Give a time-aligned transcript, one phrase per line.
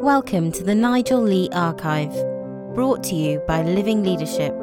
[0.00, 2.14] Welcome to the Nigel Lee Archive,
[2.74, 4.54] brought to you by Living Leadership,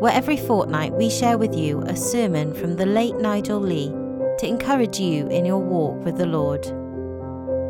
[0.00, 3.90] where every fortnight we share with you a sermon from the late Nigel Lee
[4.38, 6.64] to encourage you in your walk with the Lord.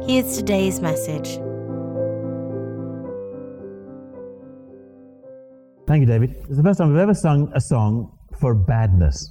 [0.08, 1.34] Here's today's message.
[5.86, 6.36] Thank you, David.
[6.48, 9.30] It's the first time we've ever sung a song for badness.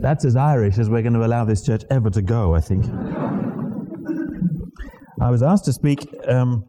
[0.00, 2.84] That's as Irish as we're going to allow this church ever to go, I think.
[5.22, 6.64] I was asked to speak um,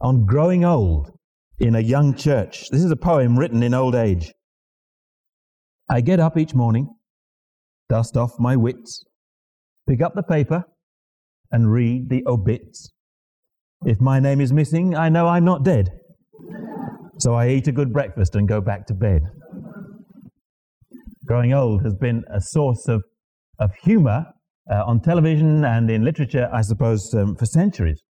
[0.00, 1.12] on growing old
[1.60, 2.68] in a young church.
[2.70, 4.32] This is a poem written in old age.
[5.88, 6.88] I get up each morning,
[7.88, 9.04] dust off my wits,
[9.88, 10.64] pick up the paper,
[11.52, 12.90] and read the obits.
[13.84, 15.90] If my name is missing, I know I'm not dead.
[17.20, 19.22] So I eat a good breakfast and go back to bed.
[21.24, 23.04] Growing old has been a source of,
[23.60, 24.26] of humor
[24.70, 28.00] uh, on television and in literature, I suppose, um, for centuries.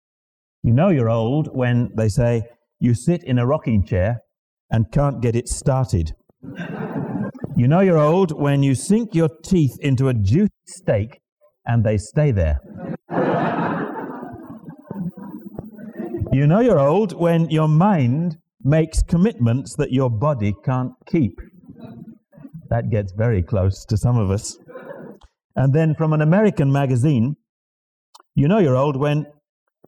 [0.63, 2.43] You know you're old when they say
[2.79, 4.21] you sit in a rocking chair
[4.71, 6.13] and can't get it started.
[7.57, 11.21] you know you're old when you sink your teeth into a juicy steak
[11.67, 12.61] and they stay there.
[16.33, 21.41] you know you're old when your mind makes commitments that your body can't keep.
[22.69, 24.57] That gets very close to some of us.
[25.61, 27.37] And then from an American magazine,
[28.35, 29.27] you know you're old when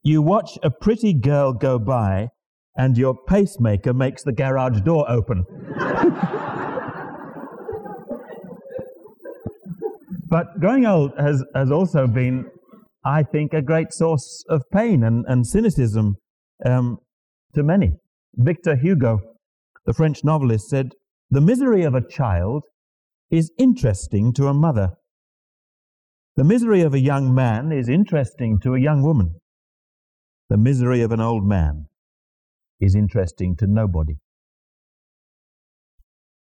[0.02, 2.28] you watch a pretty girl go by
[2.76, 5.46] and your pacemaker makes the garage door open.
[10.28, 12.50] but growing old has, has also been,
[13.02, 16.16] I think, a great source of pain and, and cynicism
[16.66, 16.98] um,
[17.54, 17.92] to many.
[18.34, 19.20] Victor Hugo,
[19.86, 20.92] the French novelist, said,
[21.30, 22.64] The misery of a child
[23.30, 24.96] is interesting to a mother.
[26.34, 29.34] The misery of a young man is interesting to a young woman.
[30.48, 31.88] The misery of an old man
[32.80, 34.14] is interesting to nobody.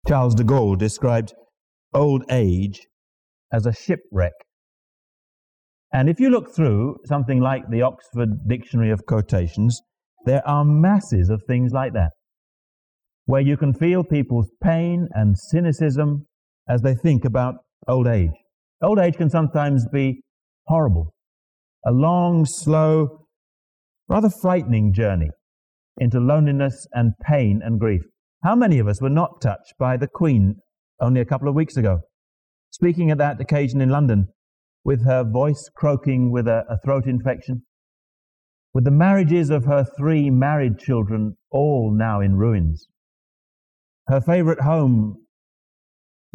[0.06, 1.34] Charles de Gaulle described
[1.92, 2.86] old age
[3.52, 4.32] as a shipwreck.
[5.92, 9.80] And if you look through something like the Oxford Dictionary of Quotations,
[10.26, 12.12] there are masses of things like that,
[13.26, 16.26] where you can feel people's pain and cynicism
[16.68, 17.56] as they think about
[17.88, 18.30] old age.
[18.82, 20.22] Old age can sometimes be
[20.66, 21.14] horrible,
[21.86, 23.26] a long, slow,
[24.08, 25.30] rather frightening journey
[25.98, 28.02] into loneliness and pain and grief.
[28.42, 30.56] How many of us were not touched by the Queen
[31.00, 32.00] only a couple of weeks ago,
[32.70, 34.26] speaking at that occasion in London
[34.84, 37.62] with her voice croaking with a, a throat infection,
[38.74, 42.88] with the marriages of her three married children all now in ruins,
[44.08, 45.24] her favorite home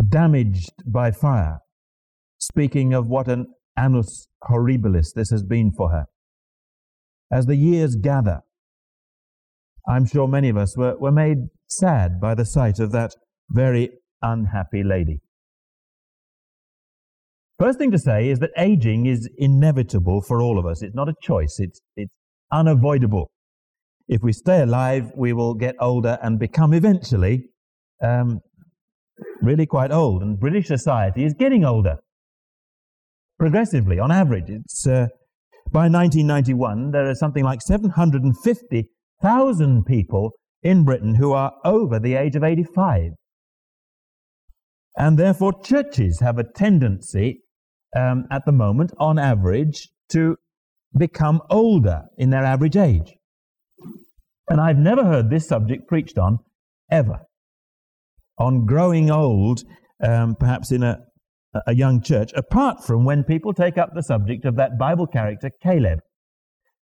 [0.09, 1.59] damaged by fire,
[2.47, 3.47] speaking of what an
[3.77, 6.05] annus horribilis this has been for her.
[7.31, 8.39] As the years gather,
[9.87, 11.37] I'm sure many of us were, were made
[11.67, 13.11] sad by the sight of that
[13.49, 13.91] very
[14.21, 15.19] unhappy lady.
[17.59, 20.81] First thing to say is that aging is inevitable for all of us.
[20.81, 22.13] It's not a choice, it's, it's
[22.51, 23.29] unavoidable.
[24.07, 27.45] If we stay alive, we will get older and become eventually
[28.01, 28.39] um,
[29.41, 30.21] really quite old.
[30.21, 31.97] And British society is getting older
[33.37, 34.49] progressively, on average.
[34.49, 35.07] It's, uh,
[35.71, 40.31] by 1991, there are something like 750,000 people
[40.63, 43.11] in Britain who are over the age of 85.
[44.97, 47.41] And therefore, churches have a tendency
[47.95, 50.37] um, at the moment, on average, to
[50.97, 53.13] become older in their average age.
[54.49, 56.39] And I've never heard this subject preached on
[56.89, 57.19] ever.
[58.39, 59.63] On growing old,
[60.03, 60.99] um, perhaps in a,
[61.65, 65.49] a young church, apart from when people take up the subject of that Bible character,
[65.61, 65.99] Caleb.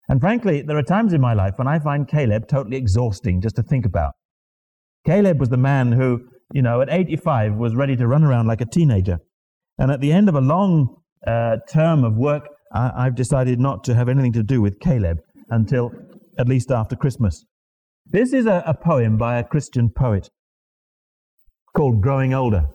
[0.08, 3.56] And frankly, there are times in my life when I find Caleb totally exhausting just
[3.56, 4.12] to think about.
[5.06, 6.20] Caleb was the man who,
[6.52, 9.18] you know, at 85 was ready to run around like a teenager.
[9.78, 13.84] And at the end of a long uh, term of work, I, have decided not
[13.84, 15.18] to have anything to do with Caleb
[15.50, 15.91] until
[16.38, 17.44] at least after Christmas.
[18.06, 20.30] This is a, a poem by a Christian poet
[21.76, 22.66] called Growing Older.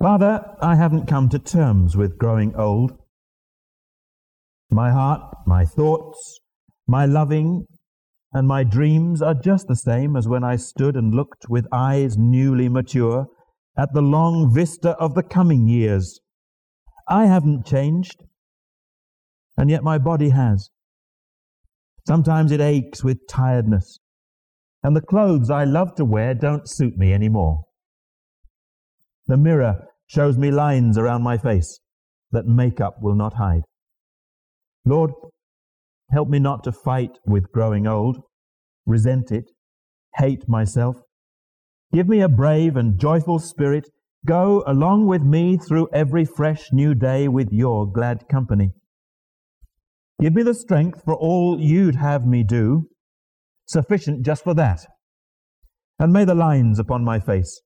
[0.00, 2.92] Father, I haven't come to terms with growing old.
[4.70, 6.40] My heart, my thoughts,
[6.86, 7.66] my loving,
[8.32, 12.16] and my dreams are just the same as when I stood and looked with eyes
[12.16, 13.26] newly mature
[13.76, 16.18] at the long vista of the coming years.
[17.06, 18.24] I haven't changed,
[19.58, 20.70] and yet my body has.
[22.08, 23.98] Sometimes it aches with tiredness,
[24.82, 27.64] and the clothes I love to wear don't suit me anymore.
[29.26, 31.78] The mirror shows me lines around my face
[32.32, 33.62] that makeup will not hide.
[34.84, 35.12] Lord,
[36.10, 38.18] help me not to fight with growing old,
[38.86, 39.52] resent it,
[40.16, 40.96] hate myself.
[41.92, 43.88] Give me a brave and joyful spirit.
[44.26, 48.72] Go along with me through every fresh new day with your glad company.
[50.20, 52.88] Give me the strength for all you'd have me do,
[53.66, 54.86] sufficient just for that.
[56.00, 57.60] And may the lines upon my face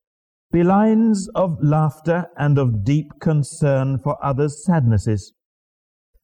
[0.54, 5.32] be lines of laughter and of deep concern for others' sadnesses,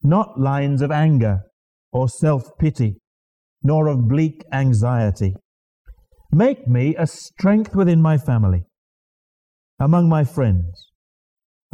[0.03, 1.41] not lines of anger
[1.91, 2.95] or self pity,
[3.61, 5.35] nor of bleak anxiety.
[6.31, 8.63] Make me a strength within my family,
[9.81, 10.87] among my friends,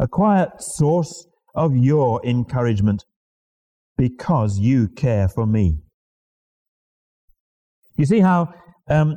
[0.00, 3.04] a quiet source of your encouragement,
[3.96, 5.78] because you care for me.
[7.96, 8.52] You see how
[8.88, 9.16] um,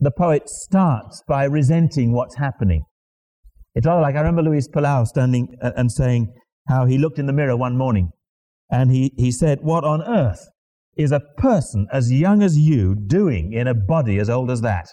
[0.00, 2.84] the poet starts by resenting what's happening.
[3.74, 6.32] It's rather like I remember Luis Palau standing and saying
[6.68, 8.10] how he looked in the mirror one morning
[8.70, 10.48] and he, he said, What on earth
[10.96, 14.88] is a person as young as you doing in a body as old as that?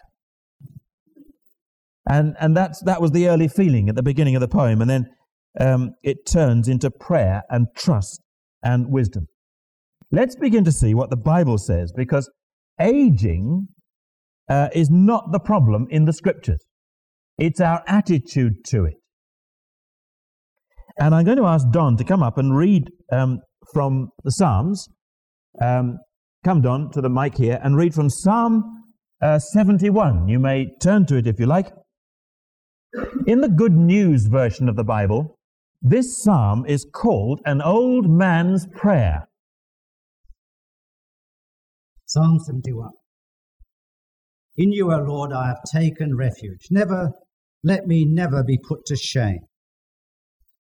[2.08, 4.82] And, and that's, that was the early feeling at the beginning of the poem.
[4.82, 5.06] And then
[5.60, 8.22] um, it turns into prayer and trust
[8.64, 9.28] and wisdom.
[10.12, 12.30] Let's begin to see what the Bible says because
[12.80, 13.68] aging
[14.50, 16.66] uh, is not the problem in the scriptures.
[17.38, 18.96] It's our attitude to it.
[20.98, 23.40] And I'm going to ask Don to come up and read um,
[23.74, 24.88] from the Psalms.
[25.62, 25.98] Um,
[26.44, 28.64] come, Don, to the mic here and read from Psalm
[29.22, 30.28] uh, 71.
[30.28, 31.68] You may turn to it if you like.
[33.28, 35.38] In the Good News version of the Bible,
[35.82, 39.28] this psalm is called an old man's prayer.
[42.06, 42.92] Psalm 71.
[44.58, 46.68] In you, O Lord, I have taken refuge.
[46.72, 47.12] Never,
[47.64, 49.40] let me never be put to shame.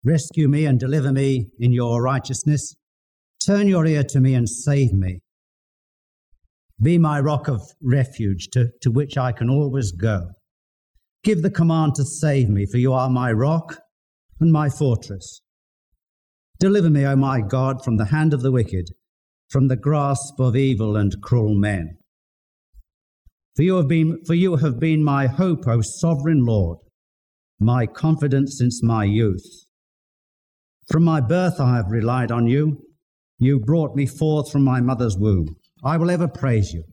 [0.03, 2.75] Rescue me and deliver me in your righteousness.
[3.45, 5.19] Turn your ear to me and save me.
[6.81, 10.29] Be my rock of refuge to, to which I can always go.
[11.23, 13.79] Give the command to save me, for you are my rock
[14.39, 15.41] and my fortress.
[16.59, 18.89] Deliver me, O my God, from the hand of the wicked,
[19.49, 21.97] from the grasp of evil and cruel men.
[23.57, 26.77] For you have been, for you have been my hope, O sovereign Lord,
[27.59, 29.65] my confidence since my youth.
[30.91, 32.83] From my birth I have relied on you.
[33.39, 35.55] You brought me forth from my mother's womb.
[35.83, 36.83] I will ever praise you.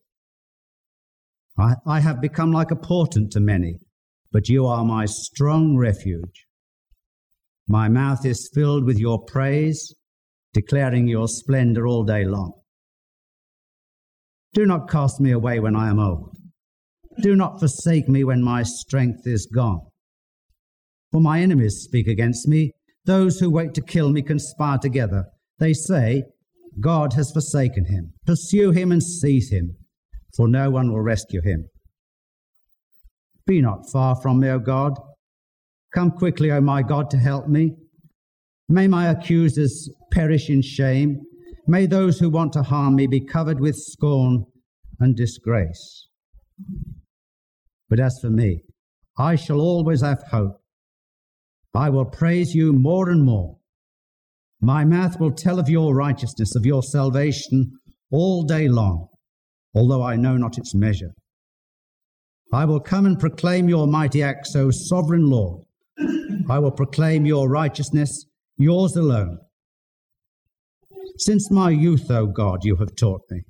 [1.59, 3.81] I, I have become like a portent to many,
[4.33, 6.47] but you are my strong refuge.
[7.69, 9.95] My mouth is filled with your praise,
[10.55, 12.53] declaring your splendor all day long.
[14.55, 16.39] Do not cast me away when I am old.
[17.21, 19.81] Do not forsake me when my strength is gone.
[21.13, 22.73] For my enemies speak against me.
[23.05, 25.27] Those who wait to kill me conspire together.
[25.59, 26.25] They say,
[26.81, 28.15] God has forsaken him.
[28.27, 29.77] Pursue him and seize him,
[30.35, 31.69] for no one will rescue him.
[33.47, 34.95] Be not far from me, O God.
[35.95, 37.77] Come quickly, O my God, to help me.
[38.69, 41.21] May my accusers perish in shame.
[41.67, 44.47] May those who want to harm me be covered with scorn
[44.99, 46.09] and disgrace.
[47.89, 48.61] But as for me,
[49.19, 50.61] I shall always have hope.
[51.75, 53.57] I will praise you more and more.
[54.61, 57.73] My mouth will tell of your righteousness, of your salvation
[58.11, 59.09] all day long,
[59.75, 61.11] although I know not its measure.
[62.53, 65.65] I will come and proclaim your mighty acts, O sovereign Lord.
[66.49, 68.27] I will proclaim your righteousness,
[68.57, 69.39] yours alone.
[71.19, 73.43] Since my youth, O God, you have taught me,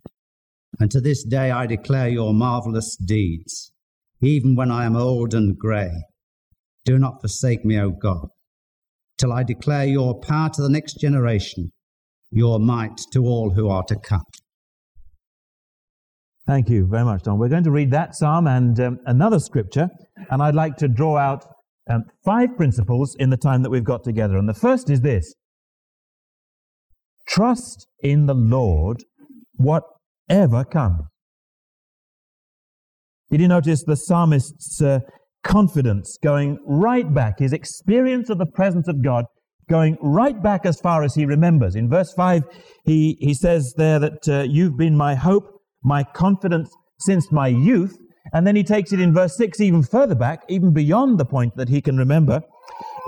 [0.81, 3.74] and to this day I declare your marvelous deeds
[4.25, 5.91] even when I am old and grey.
[6.85, 8.29] Do not forsake me, O God,
[9.19, 11.73] till I declare your power to the next generation,
[12.31, 14.25] your might to all who are to come.
[16.47, 17.39] Thank you very much, Don.
[17.39, 19.89] We're going to read that psalm and um, another scripture,
[20.31, 21.47] and I'd like to draw out
[21.89, 24.37] um, five principles in the time that we've got together.
[24.37, 25.33] And the first is this
[27.27, 29.03] trust in the Lord,
[29.55, 31.05] whatever comes.
[33.35, 35.01] Did you notice the psalmist's uh,
[35.43, 39.25] confidence going right back, his experience of the presence of God
[39.69, 41.75] going right back as far as he remembers?
[41.75, 42.45] In verse 5,
[42.85, 45.49] he, he says there that uh, you've been my hope,
[45.83, 47.99] my confidence since my youth.
[48.33, 51.57] And then he takes it in verse 6 even further back, even beyond the point
[51.57, 52.41] that he can remember.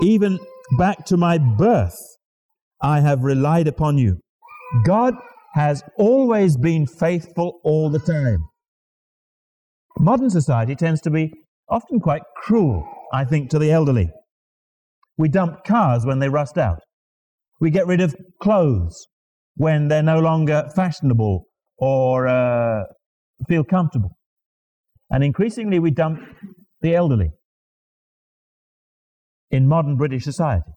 [0.01, 0.39] Even
[0.77, 1.95] back to my birth,
[2.81, 4.19] I have relied upon you.
[4.83, 5.13] God
[5.53, 8.43] has always been faithful all the time.
[9.99, 11.33] Modern society tends to be
[11.69, 14.09] often quite cruel, I think, to the elderly.
[15.17, 16.79] We dump cars when they rust out.
[17.59, 19.07] We get rid of clothes
[19.55, 21.45] when they're no longer fashionable
[21.77, 22.83] or uh,
[23.47, 24.11] feel comfortable.
[25.09, 26.19] And increasingly, we dump
[26.81, 27.31] the elderly
[29.49, 30.71] in modern British society.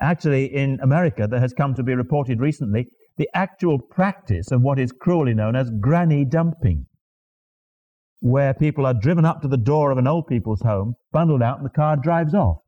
[0.00, 4.78] Actually, in America, there has come to be reported recently the actual practice of what
[4.78, 6.86] is cruelly known as granny dumping,
[8.20, 11.58] where people are driven up to the door of an old people's home, bundled out,
[11.58, 12.58] and the car drives off.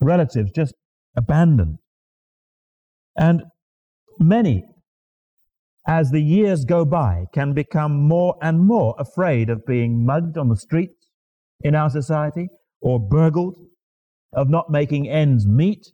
[0.00, 0.74] Relatives just
[1.16, 1.78] abandoned.
[3.16, 3.42] And
[4.18, 4.64] many,
[5.86, 10.48] as the years go by, can become more and more afraid of being mugged on
[10.48, 11.08] the streets
[11.60, 12.48] in our society
[12.80, 13.56] or burgled,
[14.32, 15.92] of not making ends meet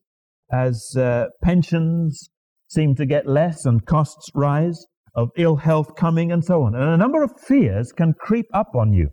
[0.50, 2.30] as uh, pensions
[2.68, 6.74] seem to get less and costs rise, of ill health coming, and so on.
[6.74, 9.10] And a number of fears can creep up on you.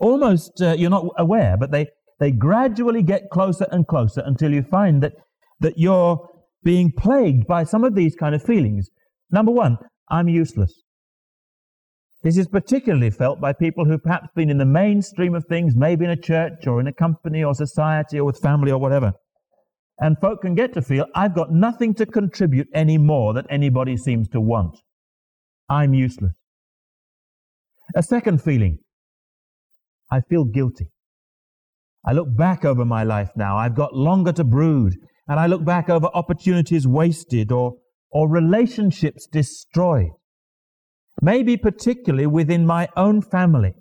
[0.00, 1.86] Almost uh, you're not aware, but they,
[2.20, 5.12] they gradually get closer and closer until you find that,
[5.60, 6.28] that you're
[6.62, 8.88] being plagued by some of these kind of feelings.
[9.30, 9.78] Number one,
[10.10, 10.82] I'm useless.
[12.22, 16.04] This is particularly felt by people who've perhaps been in the mainstream of things, maybe
[16.04, 19.12] in a church or in a company or society or with family or whatever.
[20.00, 23.96] And folk can get to feel, I've got nothing to contribute any more that anybody
[23.96, 24.78] seems to want.
[25.68, 26.32] I'm useless.
[27.96, 28.78] A second feeling,
[30.10, 30.90] I feel guilty.
[32.06, 33.56] I look back over my life now.
[33.56, 34.94] I've got longer to brood.
[35.26, 37.74] And I look back over opportunities wasted or,
[38.10, 40.10] or relationships destroyed.
[41.20, 43.74] Maybe particularly within my own family.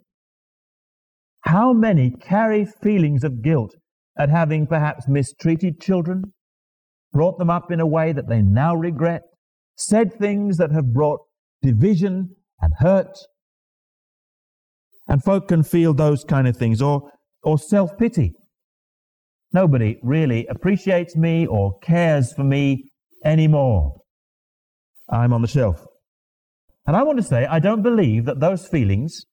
[1.41, 3.75] How many carry feelings of guilt
[4.17, 6.33] at having perhaps mistreated children,
[7.13, 9.21] brought them up in a way that they now regret,
[9.75, 11.19] said things that have brought
[11.61, 13.17] division and hurt.
[15.07, 17.11] And folk can feel those kind of things, or,
[17.43, 18.33] or self pity.
[19.53, 22.89] Nobody really appreciates me or cares for me
[23.23, 24.01] anymore.
[25.09, 25.85] I'm on the shelf.
[26.85, 29.25] And I want to say, I don't believe that those feelings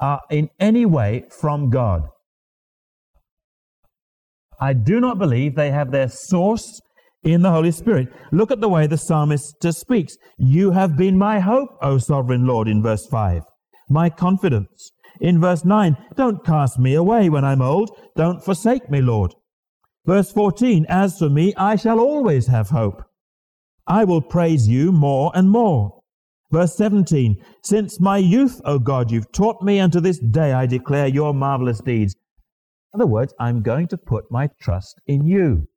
[0.00, 2.08] are in any way from God.
[4.62, 6.80] I do not believe they have their source
[7.24, 8.06] in the Holy Spirit.
[8.30, 10.16] Look at the way the psalmist speaks.
[10.38, 13.42] You have been my hope, O sovereign Lord, in verse 5.
[13.88, 14.92] My confidence.
[15.20, 17.90] In verse 9, don't cast me away when I'm old.
[18.14, 19.34] Don't forsake me, Lord.
[20.06, 23.02] Verse 14, as for me, I shall always have hope.
[23.88, 26.02] I will praise you more and more.
[26.52, 30.66] Verse 17, since my youth, O God, you've taught me, and to this day I
[30.66, 32.14] declare your marvelous deeds.
[32.92, 35.68] In other words, I'm going to put my trust in you.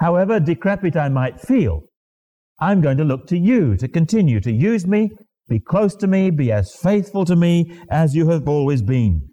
[0.00, 1.84] However decrepit I might feel,
[2.60, 5.10] I'm going to look to you to continue to use me,
[5.48, 9.28] be close to me, be as faithful to me as you have always been.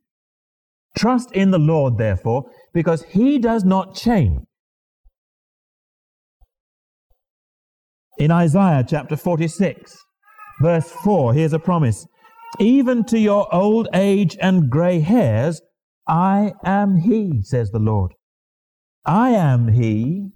[0.95, 4.41] Trust in the Lord, therefore, because he does not change.
[8.19, 9.97] In Isaiah chapter 46,
[10.61, 12.05] verse 4, here's a promise
[12.59, 15.61] even to your old age and gray hairs,
[16.07, 18.13] I am He, says the Lord.
[19.05, 20.29] I am He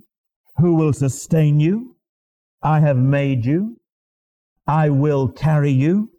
[0.58, 1.96] who will sustain you.
[2.62, 3.78] I have made you.
[4.68, 6.10] I will carry you.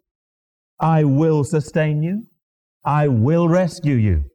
[0.79, 2.23] I will sustain you.
[2.85, 4.25] I will rescue you.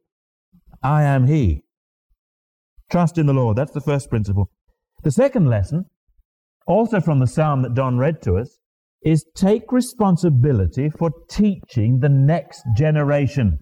[0.83, 1.62] I am He.
[2.90, 3.56] Trust in the Lord.
[3.56, 4.50] That's the first principle.
[5.02, 5.87] The second lesson,
[6.66, 8.59] also from the psalm that Don read to us,
[9.04, 13.58] is take responsibility for teaching the next generation.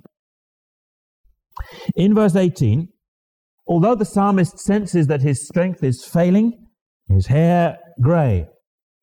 [1.97, 2.89] In verse 18,
[3.67, 6.67] although the psalmist senses that his strength is failing,
[7.09, 8.47] his hair grey,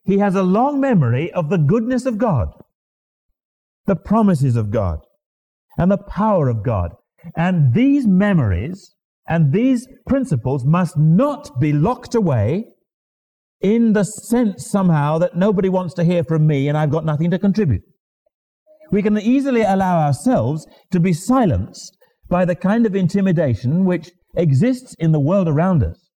[0.04, 2.48] he has a long memory of the goodness of God,
[3.86, 5.00] the promises of God,
[5.78, 6.92] and the power of God.
[7.36, 8.96] And these memories
[9.28, 12.66] and these principles must not be locked away
[13.62, 17.32] in the sense somehow that nobody wants to hear from me and I've got nothing
[17.32, 17.84] to contribute.
[18.92, 21.98] We can easily allow ourselves to be silenced
[22.28, 26.10] by the kind of intimidation which exists in the world around us.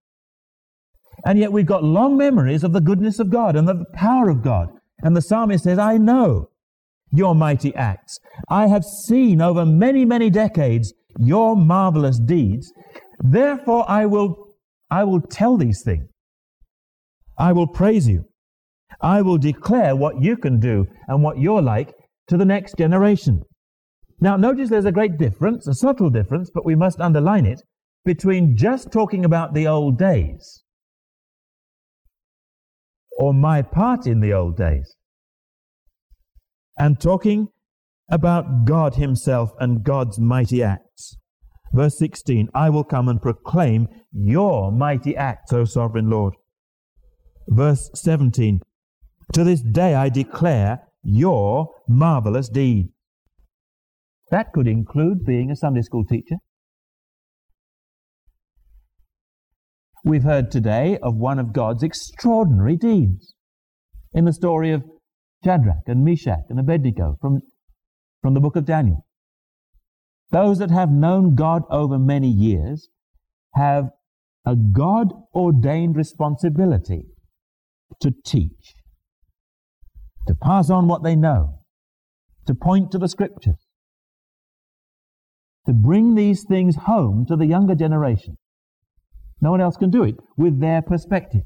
[1.26, 4.42] And yet we've got long memories of the goodness of God and the power of
[4.42, 4.70] God.
[5.04, 6.50] And the psalmist says, I know
[7.12, 8.20] your mighty acts.
[8.50, 12.72] I have seen over many, many decades your marvelous deeds.
[13.20, 14.36] Therefore I will,
[14.90, 16.11] I will tell these things.
[17.42, 18.26] I will praise you.
[19.02, 21.92] I will declare what you can do and what you're like
[22.28, 23.42] to the next generation.
[24.20, 27.64] Now, notice there's a great difference, a subtle difference, but we must underline it,
[28.06, 30.64] between just talking about the old days
[33.18, 34.96] or my part in the old days
[36.78, 37.48] and talking
[38.12, 41.18] about God Himself and God's mighty acts.
[41.74, 46.36] Verse 16 I will come and proclaim your mighty acts, O sovereign Lord.
[47.48, 48.62] Verse 17
[49.34, 52.90] To this day I declare your marvelous deed.
[54.30, 56.38] That could include being a Sunday school teacher.
[60.04, 63.36] We've heard today of one of God's extraordinary deeds
[64.14, 64.84] in the story of
[65.44, 67.42] Shadrach and Meshach and Abednego from,
[68.22, 69.06] from the book of Daniel.
[70.32, 72.90] Those that have known God over many years
[73.54, 73.90] have
[74.46, 77.04] a God ordained responsibility
[78.02, 78.74] to teach,
[80.28, 81.60] to pass on what they know,
[82.48, 83.68] to point to the scriptures,
[85.66, 88.38] to bring these things home to the younger generation.
[89.40, 91.44] No one else can do it with their perspective.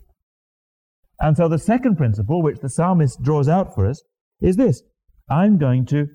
[1.20, 4.02] And so the second principle, which the psalmist draws out for us,
[4.42, 4.82] is this
[5.30, 6.08] I'm going to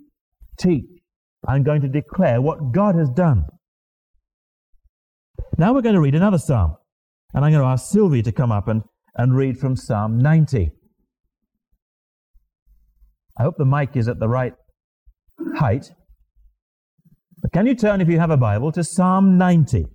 [0.58, 1.00] teach,
[1.46, 3.44] I'm going to declare what God has done.
[5.56, 6.76] Now we're going to read another psalm.
[7.32, 8.82] And I'm going to ask Sylvie to come up and,
[9.14, 10.70] and read from Psalm 90.
[13.38, 14.54] I hope the mic is at the right
[15.56, 15.90] height.
[17.42, 19.86] But can you turn, if you have a Bible, to Psalm 90?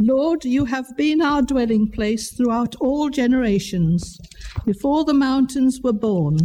[0.00, 4.16] Lord, you have been our dwelling place throughout all generations,
[4.64, 6.38] before the mountains were born.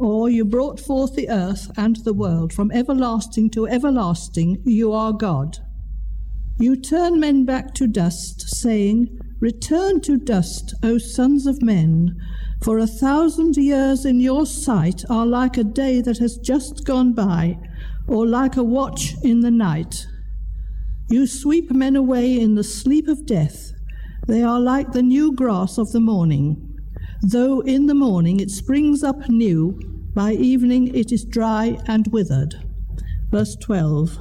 [0.00, 5.12] Or you brought forth the earth and the world, from everlasting to everlasting, you are
[5.12, 5.58] God.
[6.58, 9.08] You turn men back to dust, saying,
[9.40, 12.16] Return to dust, O sons of men,
[12.62, 17.12] for a thousand years in your sight are like a day that has just gone
[17.12, 17.58] by,
[18.08, 20.06] or like a watch in the night.
[21.10, 23.72] You sweep men away in the sleep of death.
[24.26, 26.69] They are like the new grass of the morning.
[27.22, 29.78] Though in the morning it springs up new,
[30.14, 32.54] by evening it is dry and withered.
[33.30, 34.18] Verse 12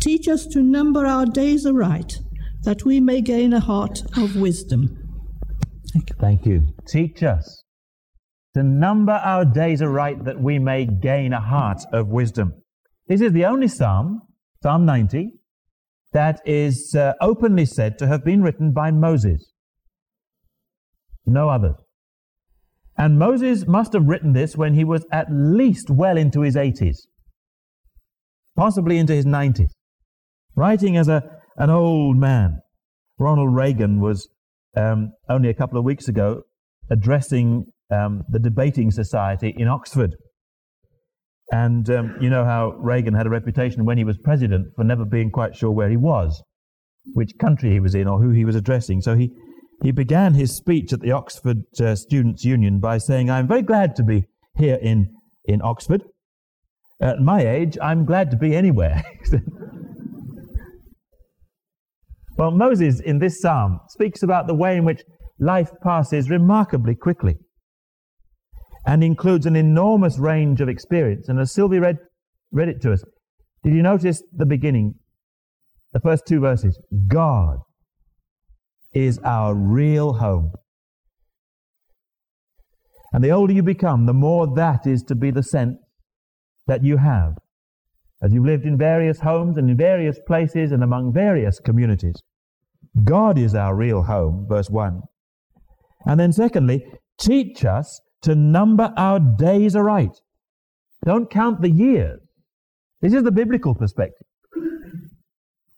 [0.00, 2.20] Teach us to number our days aright,
[2.62, 4.96] that we may gain a heart of wisdom.
[5.92, 6.16] Thank you.
[6.18, 6.62] Thank you.
[6.88, 7.62] Teach us
[8.54, 12.54] to number our days aright, that we may gain a heart of wisdom.
[13.08, 14.22] This is the only psalm,
[14.62, 15.32] Psalm 90,
[16.12, 19.52] that is uh, openly said to have been written by Moses.
[21.26, 21.76] No others.
[23.00, 26.98] And Moses must have written this when he was at least well into his 80s,
[28.58, 29.70] possibly into his 90s,
[30.54, 31.22] writing as a,
[31.56, 32.60] an old man.
[33.18, 34.28] Ronald Reagan was
[34.76, 36.42] um, only a couple of weeks ago
[36.90, 40.14] addressing um, the debating society in Oxford.
[41.50, 45.06] And um, you know how Reagan had a reputation when he was president for never
[45.06, 46.42] being quite sure where he was,
[47.14, 49.00] which country he was in, or who he was addressing.
[49.00, 49.30] So he,
[49.82, 53.96] he began his speech at the Oxford uh, Students' Union by saying, I'm very glad
[53.96, 55.14] to be here in,
[55.46, 56.04] in Oxford.
[57.00, 59.02] At my age, I'm glad to be anywhere.
[62.36, 65.02] well, Moses in this psalm speaks about the way in which
[65.38, 67.36] life passes remarkably quickly
[68.86, 71.28] and includes an enormous range of experience.
[71.28, 71.96] And as Sylvie read,
[72.52, 73.02] read it to us,
[73.64, 74.96] did you notice the beginning,
[75.94, 76.78] the first two verses?
[77.08, 77.60] God
[78.92, 80.52] is our real home.
[83.12, 85.78] And the older you become, the more that is to be the sense
[86.66, 87.34] that you have
[88.22, 92.16] as you've lived in various homes and in various places and among various communities.
[93.04, 95.00] God is our real home, verse 1.
[96.06, 96.84] And then, secondly,
[97.18, 100.20] teach us to number our days aright.
[101.04, 102.20] Don't count the years.
[103.00, 104.26] This is the biblical perspective.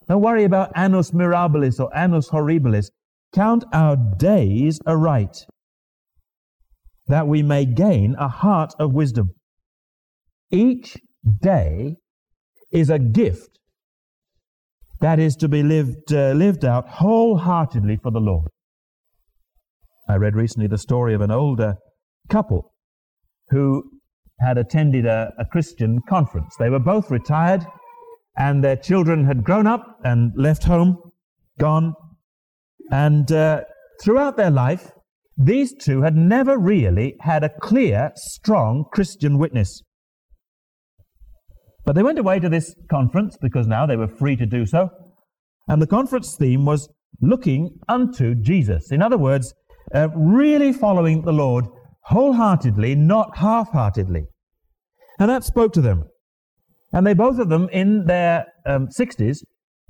[0.08, 2.90] Don't worry about annus mirabilis or annus horribilis.
[3.34, 5.46] Count our days aright,
[7.06, 9.30] that we may gain a heart of wisdom.
[10.50, 10.98] Each
[11.40, 11.96] day
[12.70, 13.58] is a gift
[15.00, 18.48] that is to be lived, uh, lived out wholeheartedly for the Lord.
[20.08, 21.76] I read recently the story of an older
[22.28, 22.72] couple
[23.48, 23.82] who
[24.40, 26.54] had attended a, a Christian conference.
[26.58, 27.64] They were both retired,
[28.36, 30.98] and their children had grown up and left home,
[31.58, 31.94] gone.
[32.92, 33.62] And uh,
[34.02, 34.92] throughout their life,
[35.36, 39.82] these two had never really had a clear, strong Christian witness.
[41.86, 44.90] But they went away to this conference because now they were free to do so.
[45.66, 46.88] And the conference theme was
[47.20, 48.92] looking unto Jesus.
[48.92, 49.54] In other words,
[49.94, 51.66] uh, really following the Lord
[52.04, 54.24] wholeheartedly, not half heartedly.
[55.18, 56.04] And that spoke to them.
[56.92, 59.38] And they both of them, in their um, 60s,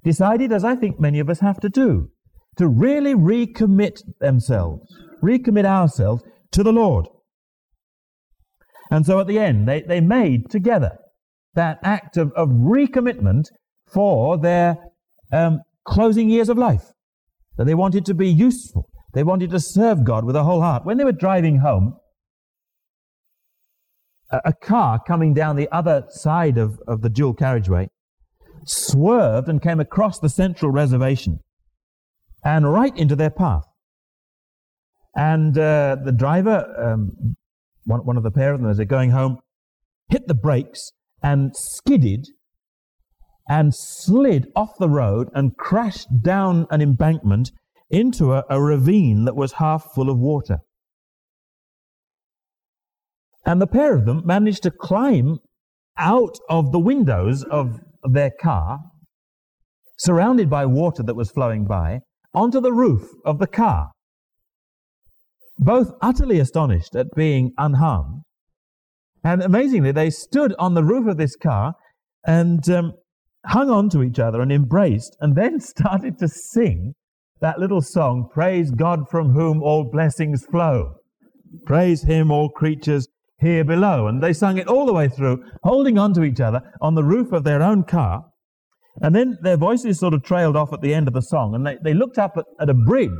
[0.04, 2.10] decided, as I think many of us have to do,
[2.56, 4.86] to really recommit themselves,
[5.22, 7.06] recommit ourselves to the Lord.
[8.90, 10.98] And so at the end, they, they made together
[11.54, 13.44] that act of, of recommitment
[13.92, 14.76] for their
[15.32, 16.84] um, closing years of life.
[17.56, 18.88] That they wanted to be useful.
[19.14, 20.84] They wanted to serve God with a whole heart.
[20.84, 21.96] When they were driving home,
[24.30, 27.88] a, a car coming down the other side of, of the dual carriageway
[28.64, 31.40] swerved and came across the central reservation
[32.44, 33.64] and right into their path.
[35.14, 37.36] And uh, the driver, um,
[37.84, 39.38] one, one of the pair of them, as they're going home,
[40.08, 42.26] hit the brakes and skidded
[43.48, 47.50] and slid off the road and crashed down an embankment
[47.90, 50.58] into a, a ravine that was half full of water.
[53.44, 55.38] And the pair of them managed to climb
[55.98, 58.80] out of the windows of their car,
[59.98, 62.00] surrounded by water that was flowing by,
[62.34, 63.90] onto the roof of the car.
[65.58, 68.22] Both utterly astonished at being unharmed.
[69.24, 71.74] And amazingly, they stood on the roof of this car
[72.26, 72.92] and um,
[73.46, 76.94] hung on to each other and embraced, and then started to sing
[77.40, 80.94] that little song, Praise God from whom all blessings flow.
[81.66, 83.06] Praise Him, all creatures
[83.38, 84.06] here below.
[84.06, 87.04] And they sung it all the way through, holding on to each other on the
[87.04, 88.24] roof of their own car.
[89.00, 91.66] And then their voices sort of trailed off at the end of the song, and
[91.66, 93.10] they, they looked up at, at a bridge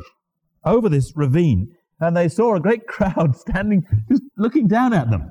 [0.63, 5.29] over this ravine, and they saw a great crowd standing, just looking down at them.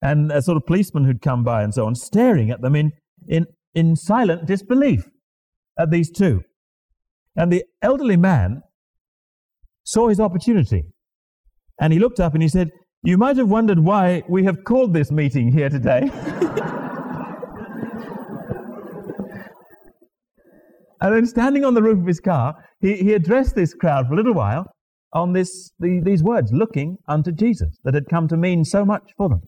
[0.00, 2.92] And a sort of policeman who'd come by and so on, staring at them in,
[3.28, 5.08] in, in silent disbelief
[5.78, 6.42] at these two.
[7.36, 8.62] And the elderly man
[9.84, 10.84] saw his opportunity.
[11.80, 12.70] And he looked up and he said,
[13.04, 16.10] You might have wondered why we have called this meeting here today.
[21.02, 24.14] And then standing on the roof of his car, he, he addressed this crowd for
[24.14, 24.72] a little while
[25.12, 29.10] on this, the, these words, looking unto Jesus, that had come to mean so much
[29.16, 29.42] for them.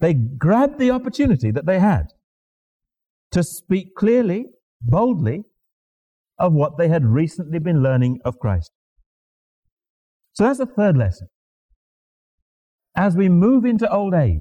[0.00, 2.06] They grabbed the opportunity that they had
[3.32, 4.46] to speak clearly,
[4.80, 5.42] boldly,
[6.38, 8.72] of what they had recently been learning of Christ.
[10.32, 11.28] So that's the third lesson.
[12.96, 14.40] As we move into old age,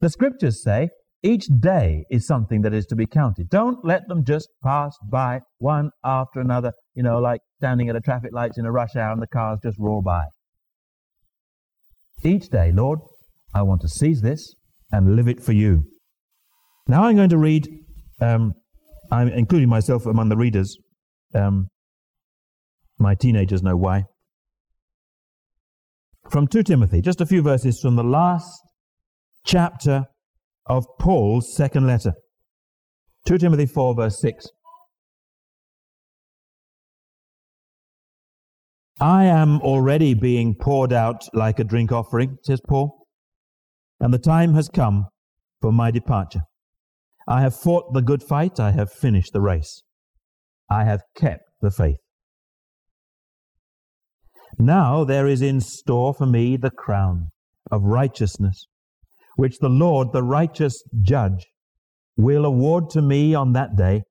[0.00, 0.90] the scriptures say
[1.24, 3.48] each day is something that is to be counted.
[3.48, 8.00] Don't let them just pass by one after another, you know, like standing at a
[8.00, 10.24] traffic lights in a rush hour and the cars just roar by.
[12.22, 13.00] Each day, Lord,
[13.54, 14.54] I want to seize this
[14.92, 15.84] and live it for you.
[16.86, 17.68] Now I'm going to read,
[18.20, 18.52] um,
[19.10, 20.76] I'm including myself among the readers.
[21.34, 21.68] Um,
[22.98, 24.04] my teenagers know why.
[26.30, 28.60] From 2 Timothy, just a few verses from the last
[29.46, 30.04] chapter
[30.66, 32.12] of Paul's second letter.
[33.26, 34.48] 2 Timothy 4, verse 6.
[39.00, 43.06] I am already being poured out like a drink offering, says Paul,
[43.98, 45.06] and the time has come
[45.60, 46.42] for my departure.
[47.26, 49.82] I have fought the good fight, I have finished the race,
[50.70, 51.96] I have kept the faith.
[54.58, 57.30] Now there is in store for me the crown
[57.70, 58.66] of righteousness
[59.36, 61.46] which the Lord, the righteous judge,
[62.16, 64.02] will award to me on that day,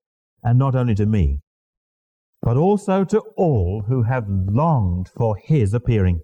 [0.43, 1.39] and not only to me,
[2.41, 6.19] but also to all who have longed for his appearing.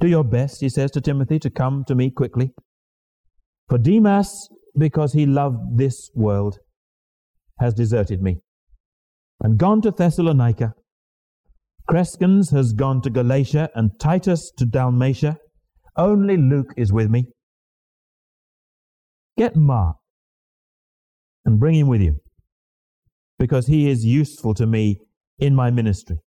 [0.00, 2.52] Do your best, he says to Timothy, to come to me quickly.
[3.68, 6.58] For Demas, because he loved this world,
[7.58, 8.38] has deserted me
[9.40, 10.74] and gone to Thessalonica.
[11.88, 15.38] Crescens has gone to Galatia and Titus to Dalmatia.
[15.98, 17.26] Only Luke is with me.
[19.36, 19.96] Get Mark
[21.44, 22.20] and bring him with you
[23.38, 25.00] because he is useful to me
[25.38, 26.18] in my ministry.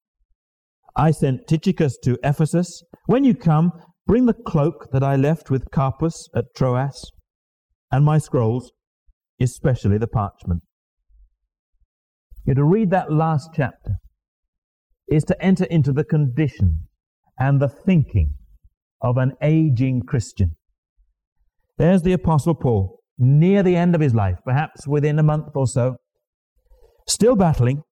[0.97, 2.83] I sent Tychicus to Ephesus.
[3.07, 3.71] When you come,
[4.07, 7.13] bring the cloak that I left with Carpus at Troas
[7.93, 8.73] and my scrolls,
[9.41, 10.63] especially the parchment.
[12.45, 13.97] You're to read that last chapter
[15.09, 16.89] is to enter into the condition
[17.39, 18.35] and the thinking
[19.03, 20.57] of an aging Christian.
[21.79, 25.67] There's the Apostle Paul, near the end of his life, perhaps within a month or
[25.67, 25.97] so,
[27.09, 27.83] still battling,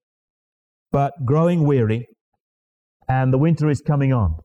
[0.93, 2.07] but growing weary,
[3.09, 4.37] and the winter is coming on.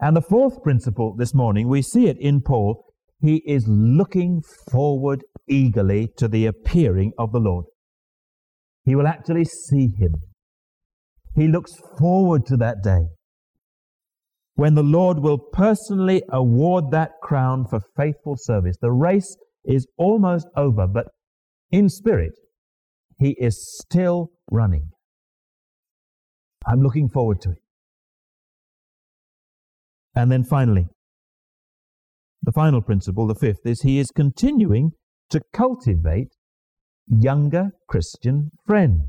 [0.00, 2.84] And the fourth principle this morning, we see it in Paul.
[3.20, 7.66] He is looking forward eagerly to the appearing of the Lord.
[8.84, 10.14] He will actually see him.
[11.34, 13.08] He looks forward to that day
[14.60, 18.76] when the Lord will personally award that crown for faithful service.
[18.78, 21.06] The race is almost over, but
[21.70, 22.32] in spirit,
[23.18, 24.90] he is still running.
[26.66, 27.62] I'm looking forward to it.
[30.14, 30.88] And then finally,
[32.42, 34.90] the final principle, the fifth, is he is continuing
[35.30, 36.34] to cultivate
[37.06, 39.08] younger Christian friends.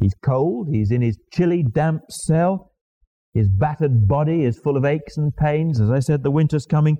[0.00, 2.71] He's cold, he's in his chilly, damp cell,
[3.34, 5.80] his battered body is full of aches and pains.
[5.80, 6.98] As I said, the winter's coming.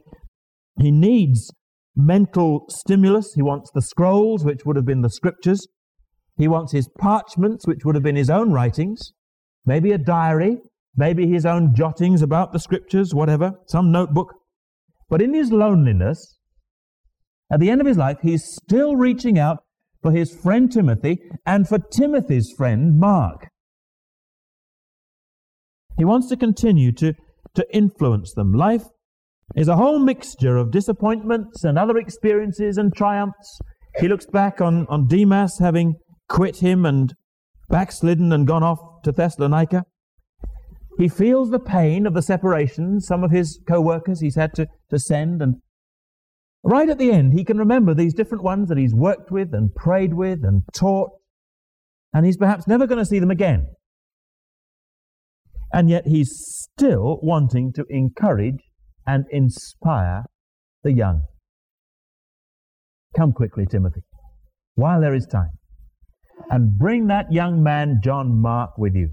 [0.81, 1.51] He needs
[1.95, 3.35] mental stimulus.
[3.35, 5.67] He wants the scrolls, which would have been the scriptures.
[6.37, 9.13] He wants his parchments, which would have been his own writings,
[9.67, 10.57] maybe a diary,
[10.97, 14.35] maybe his own jottings about the scriptures, whatever, some notebook.
[15.11, 16.39] But in his loneliness,
[17.53, 19.59] at the end of his life, he's still reaching out
[20.01, 23.52] for his friend Timothy and for Timothy's friend Mark.
[25.99, 27.15] He wants to continue to,
[27.55, 28.53] to influence them.
[28.53, 28.85] Life
[29.55, 33.61] is a whole mixture of disappointments and other experiences and triumphs.
[33.99, 35.97] He looks back on, on Demas having
[36.29, 37.15] quit him and
[37.69, 39.85] backslidden and gone off to Thessalonica.
[40.99, 43.01] He feels the pain of the separation.
[43.01, 45.43] Some of his co workers he's had to, to send.
[45.43, 45.57] And
[46.63, 49.75] right at the end, he can remember these different ones that he's worked with and
[49.75, 51.11] prayed with and taught.
[52.15, 53.69] And he's perhaps never going to see them again.
[55.73, 58.61] And yet he's still wanting to encourage
[59.07, 60.25] and inspire
[60.83, 61.23] the young.
[63.17, 64.03] Come quickly, Timothy,
[64.75, 65.51] while there is time,
[66.51, 69.11] and bring that young man, John Mark, with you.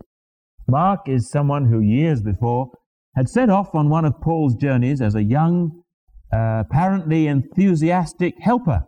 [0.67, 2.67] Mark is someone who years before
[3.15, 5.81] had set off on one of Paul's journeys as a young,
[6.31, 8.83] uh, apparently enthusiastic helper.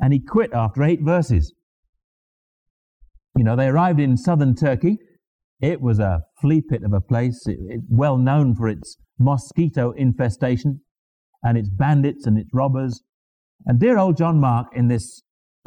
[0.00, 1.52] And he quit after eight verses.
[3.36, 4.98] You know, they arrived in southern Turkey.
[5.60, 9.92] It was a flea pit of a place, it, it, well known for its mosquito
[9.92, 10.80] infestation
[11.42, 13.02] and its bandits and its robbers.
[13.66, 15.22] And dear old John Mark, in this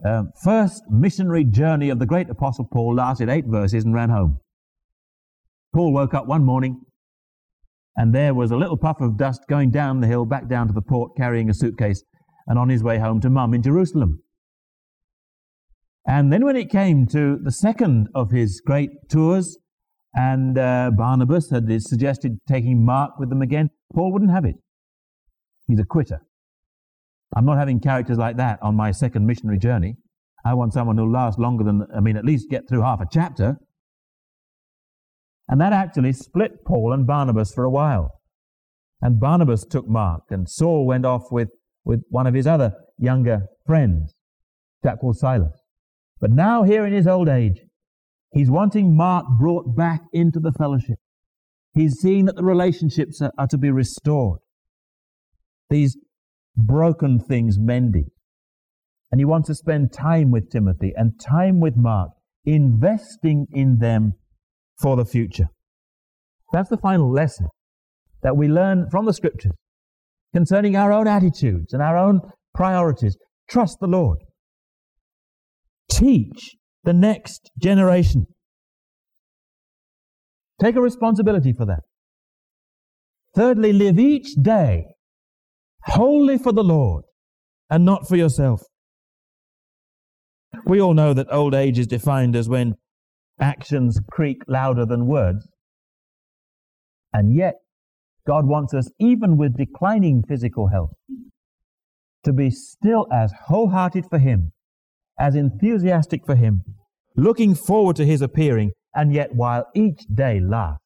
[0.05, 4.39] uh, first missionary journey of the great Apostle Paul, lasted eight verses and ran home.
[5.73, 6.81] Paul woke up one morning
[7.95, 10.73] and there was a little puff of dust going down the hill back down to
[10.73, 12.03] the port carrying a suitcase
[12.47, 14.21] and on his way home to mum in Jerusalem.
[16.07, 19.57] And then when it came to the second of his great tours,
[20.13, 24.55] and uh, Barnabas had suggested taking Mark with them again, Paul wouldn't have it.
[25.67, 26.21] He's a quitter.
[27.35, 29.95] I'm not having characters like that on my second missionary journey.
[30.43, 33.07] I want someone who'll last longer than, I mean, at least get through half a
[33.09, 33.57] chapter.
[35.47, 38.19] And that actually split Paul and Barnabas for a while.
[39.01, 41.49] And Barnabas took Mark, and Saul went off with,
[41.83, 44.13] with one of his other younger friends,
[44.83, 45.59] a chap called Silas.
[46.19, 47.61] But now, here in his old age,
[48.31, 50.97] he's wanting Mark brought back into the fellowship.
[51.73, 54.39] He's seeing that the relationships are, are to be restored.
[55.69, 55.97] These
[56.57, 58.05] broken things mended.
[59.11, 62.11] And he wants to spend time with Timothy and time with Mark,
[62.45, 64.13] investing in them
[64.81, 65.49] for the future.
[66.51, 67.47] That's the final lesson
[68.23, 69.53] that we learn from the scriptures
[70.33, 72.21] concerning our own attitudes and our own
[72.53, 73.17] priorities.
[73.49, 74.19] Trust the Lord.
[75.89, 78.27] Teach the next generation.
[80.61, 81.81] Take a responsibility for that.
[83.35, 84.85] Thirdly, live each day
[85.85, 87.05] wholly for the Lord
[87.69, 88.61] and not for yourself.
[90.65, 92.75] We all know that old age is defined as when
[93.39, 95.47] actions creak louder than words.
[97.13, 97.55] And yet,
[98.27, 100.91] God wants us, even with declining physical health,
[102.23, 104.51] to be still as wholehearted for Him,
[105.21, 106.63] as enthusiastic for Him,
[107.15, 110.83] looking forward to His appearing, and yet while each day lasts,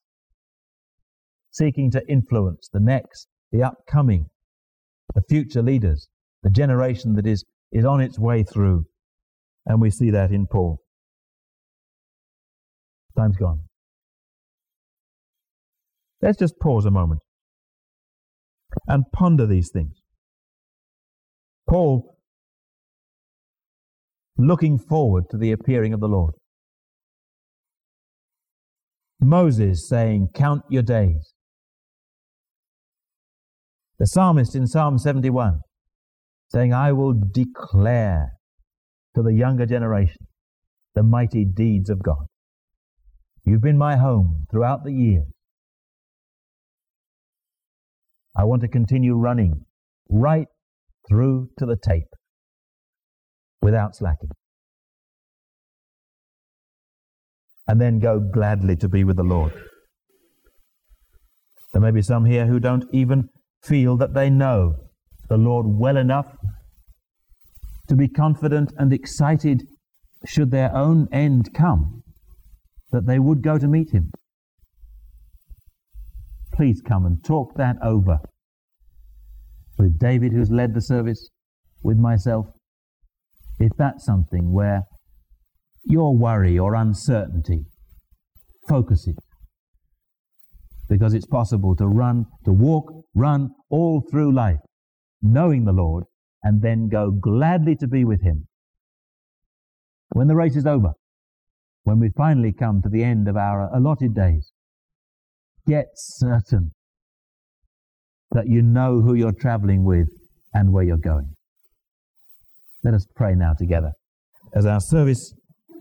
[1.52, 4.26] seeking to influence the next, the upcoming,
[5.14, 6.10] the future leaders,
[6.44, 8.84] the generation that is, is on its way through.
[9.66, 10.80] And we see that in Paul.
[13.18, 13.62] Time's gone.
[16.22, 17.22] Let's just pause a moment
[18.88, 20.02] and ponder these things.
[21.70, 22.15] Paul
[24.38, 26.34] looking forward to the appearing of the Lord.
[29.22, 31.34] Moses saying, Count your days.
[33.98, 35.60] The psalmist in Psalm 71
[36.52, 38.34] saying, I will declare
[39.16, 40.28] to the younger generation
[40.94, 42.26] the mighty deeds of God.
[43.46, 45.28] You've been my home throughout the years.
[48.38, 49.66] I want to continue running
[50.10, 50.48] right
[51.08, 52.08] through to the tape
[53.66, 54.30] without slacking.
[57.68, 59.54] And then go gladly to be with the Lord.
[61.74, 63.28] There may be some here who don't even
[63.64, 64.76] feel that they know
[65.30, 66.28] the Lord well enough
[67.88, 69.64] to be confident and excited
[70.28, 72.04] should their own end come,
[72.92, 74.12] that they would go to meet him.
[76.54, 78.20] Please come and talk that over
[79.80, 81.30] with David, who's led the service,
[81.84, 82.46] with myself.
[83.60, 84.84] If that's something where
[85.84, 87.66] your worry or uncertainty,
[88.68, 89.16] focus it.
[90.90, 94.60] Because it's possible to run, to walk, run all through life,
[95.22, 96.06] knowing the Lord,
[96.44, 98.48] and then go gladly to be with Him.
[100.10, 100.92] When the race is over,
[101.84, 104.52] when we finally come to the end of our allotted days,
[105.68, 106.72] get certain
[108.32, 110.08] that you know who you're traveling with
[110.54, 111.34] and where you're going.
[112.86, 113.94] Let us pray now together
[114.54, 115.34] as our service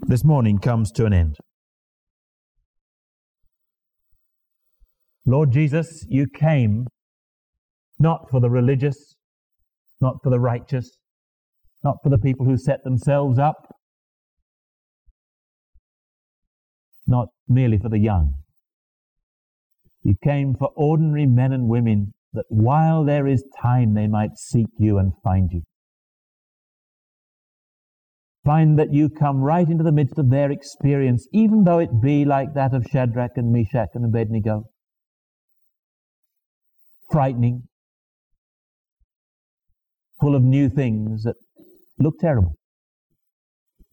[0.06, 1.36] this morning comes to an end.
[5.26, 6.86] Lord Jesus, you came
[7.98, 9.16] not for the religious,
[10.00, 10.96] not for the righteous,
[11.84, 13.76] not for the people who set themselves up,
[17.06, 18.32] not merely for the young.
[20.02, 24.68] You came for ordinary men and women that while there is time they might seek
[24.78, 25.64] you and find you.
[28.44, 32.26] Find that you come right into the midst of their experience, even though it be
[32.26, 34.64] like that of Shadrach and Meshach and Abednego.
[37.10, 37.62] Frightening,
[40.20, 41.36] full of new things that
[41.98, 42.54] look terrible.